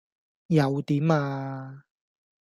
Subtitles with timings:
[0.47, 1.85] 又點呀?